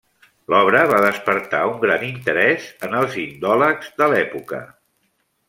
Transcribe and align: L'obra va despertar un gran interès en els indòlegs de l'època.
L'obra 0.51 0.79
va 0.91 1.01
despertar 1.03 1.59
un 1.73 1.77
gran 1.83 2.05
interès 2.07 2.65
en 2.89 2.97
els 3.01 3.19
indòlegs 3.25 3.93
de 4.03 4.09
l'època. 4.15 4.65